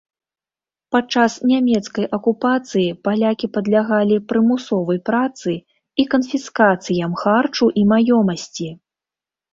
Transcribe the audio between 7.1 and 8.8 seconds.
харчу і маёмасці.